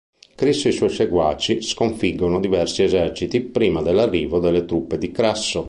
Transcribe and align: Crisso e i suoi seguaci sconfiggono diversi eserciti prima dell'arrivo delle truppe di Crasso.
Crisso 0.35 0.65
e 0.67 0.71
i 0.71 0.73
suoi 0.73 0.89
seguaci 0.89 1.61
sconfiggono 1.61 2.39
diversi 2.39 2.81
eserciti 2.81 3.39
prima 3.41 3.83
dell'arrivo 3.83 4.39
delle 4.39 4.65
truppe 4.65 4.97
di 4.97 5.11
Crasso. 5.11 5.59